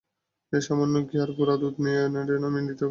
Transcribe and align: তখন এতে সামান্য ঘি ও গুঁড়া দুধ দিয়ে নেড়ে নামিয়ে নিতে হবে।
তখন 0.03 0.57
এতে 0.57 0.59
সামান্য 0.61 0.95
ঘি 1.09 1.15
ও 1.23 1.35
গুঁড়া 1.37 1.55
দুধ 1.61 1.75
দিয়ে 1.77 2.01
নেড়ে 2.13 2.35
নামিয়ে 2.43 2.61
নিতে 2.61 2.71
হবে। 2.71 2.79